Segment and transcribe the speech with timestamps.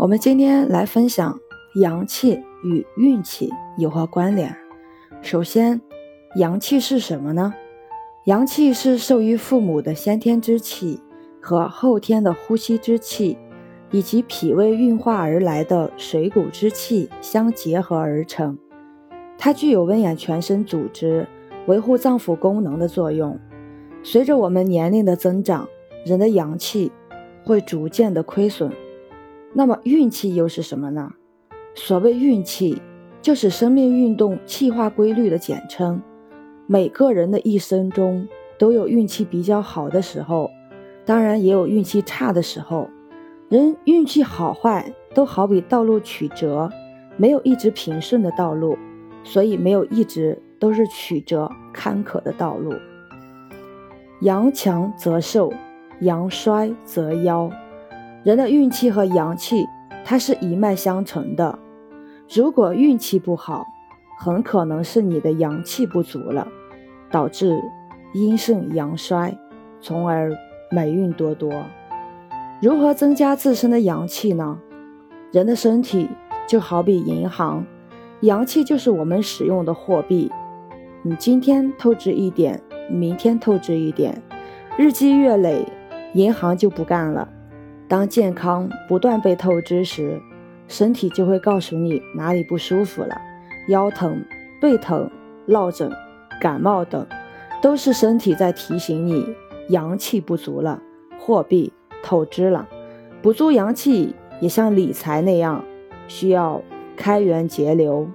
[0.00, 1.38] 我们今天来分享
[1.74, 4.56] 阳气与运气有何关联。
[5.20, 5.78] 首先，
[6.36, 7.52] 阳气是什么呢？
[8.24, 10.98] 阳气是受于父母的先天之气
[11.38, 13.36] 和后天的呼吸之气，
[13.90, 18.56] 以及脾胃运化而来的水谷之气相结合而成。
[19.36, 21.28] 它具有温养全身组织、
[21.66, 23.38] 维护脏腑功能的作用。
[24.02, 25.68] 随着我们年龄的增长，
[26.06, 26.90] 人的阳气
[27.44, 28.72] 会逐渐的亏损。
[29.52, 31.12] 那么运气又是什么呢？
[31.74, 32.80] 所谓运气，
[33.20, 36.00] 就是生命运动气化规律的简称。
[36.66, 38.28] 每个人的一生中
[38.58, 40.50] 都有运气比较好的时候，
[41.04, 42.88] 当然也有运气差的时候。
[43.48, 46.70] 人运气好坏都好比道路曲折，
[47.16, 48.78] 没有一直平顺的道路，
[49.24, 52.72] 所以没有一直都是曲折坎坷的道路。
[54.20, 55.52] 阳强则寿，
[56.02, 57.50] 阳衰则夭。
[58.22, 59.66] 人的运气和阳气，
[60.04, 61.58] 它是一脉相承的。
[62.28, 63.66] 如果运气不好，
[64.18, 66.46] 很可能是你的阳气不足了，
[67.10, 67.58] 导致
[68.12, 69.34] 阴盛阳衰，
[69.80, 70.30] 从而
[70.70, 71.50] 霉运多多。
[72.60, 74.58] 如何增加自身的阳气呢？
[75.32, 76.06] 人的身体
[76.46, 77.64] 就好比银行，
[78.20, 80.30] 阳气就是我们使用的货币。
[81.02, 84.20] 你今天透支一点，明天透支一点，
[84.76, 85.64] 日积月累，
[86.12, 87.26] 银行就不干了。
[87.90, 90.22] 当健康不断被透支时，
[90.68, 93.20] 身体就会告诉你哪里不舒服了，
[93.66, 94.24] 腰疼、
[94.60, 95.10] 背疼、
[95.46, 95.90] 落枕、
[96.40, 97.04] 感冒等，
[97.60, 99.26] 都是身体在提醒你
[99.70, 100.80] 阳气不足了，
[101.18, 102.68] 货币透支了。
[103.20, 105.64] 补足阳气也像理财那样，
[106.06, 106.62] 需要
[106.96, 108.08] 开源节流。